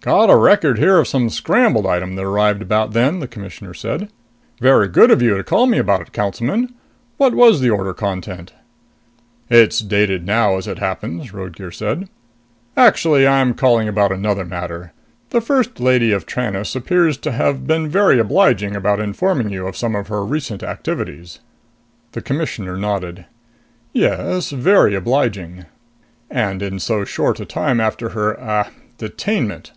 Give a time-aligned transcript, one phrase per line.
[0.00, 4.08] "Got a record here of some scrambled item that arrived about then," the Commissioner said.
[4.60, 6.72] "Very good of you to call me about it, Councilman.
[7.16, 8.52] What was the order content?"
[9.50, 12.08] "It's dated now, as it happens," Roadgear said.
[12.76, 14.92] "Actually I'm calling about another matter.
[15.30, 19.76] The First Lady of Tranest appears to have been very obliging about informing you of
[19.76, 21.40] some of her recent activities."
[22.12, 23.24] The Commissioner nodded.
[23.92, 25.66] "Yes, very obliging."
[26.30, 28.68] "And in so short a time after her, ah,
[28.98, 29.72] detainment.